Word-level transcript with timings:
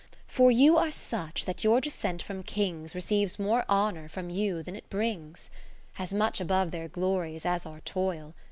For 0.27 0.49
you 0.49 0.77
are 0.77 0.89
such, 0.89 1.45
that 1.45 1.63
your 1.63 1.79
descent 1.79 2.23
from 2.23 2.41
Kings 2.41 2.95
Receives 2.95 3.37
more 3.37 3.63
honour 3.69 4.09
from 4.09 4.31
you 4.31 4.63
than 4.63 4.75
it 4.75 4.89
brings: 4.89 5.51
20 5.97 6.03
As 6.03 6.11
much 6.11 6.41
above 6.41 6.71
their 6.71 6.87
glories 6.87 7.45
as 7.45 7.67
our 7.67 7.81
toil. 7.81 8.33